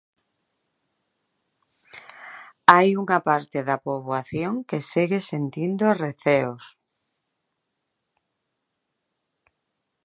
Hai 2.73 2.89
unha 3.01 3.19
parte 3.27 3.59
da 3.67 3.77
poboación 3.85 4.53
que 4.69 4.79
segue 4.91 5.19
sentindo 5.31 5.85
receos. 6.03 6.63